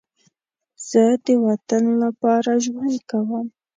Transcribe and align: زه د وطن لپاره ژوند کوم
زه 0.89 1.03
د 1.25 1.27
وطن 1.45 1.83
لپاره 2.03 2.51
ژوند 2.65 2.95
کوم 3.09 3.45